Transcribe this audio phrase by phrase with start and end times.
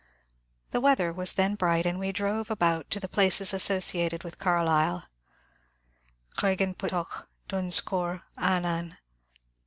[0.71, 4.65] The weather was then bright, and we drove about to the places associated with Car
[4.65, 5.05] lyle,—
[6.39, 8.97] Craigenputtoch, Dunscore, Annan.